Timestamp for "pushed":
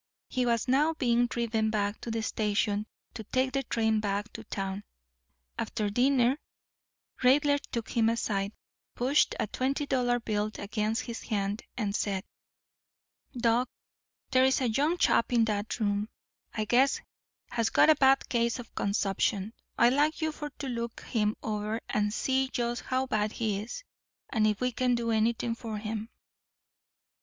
8.95-9.35